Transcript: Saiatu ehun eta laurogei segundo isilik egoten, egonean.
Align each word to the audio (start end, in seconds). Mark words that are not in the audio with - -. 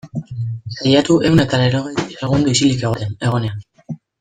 Saiatu 0.77 1.17
ehun 1.29 1.43
eta 1.43 1.59
laurogei 1.65 2.07
segundo 2.15 2.55
isilik 2.57 2.83
egoten, 2.89 3.15
egonean. 3.31 3.65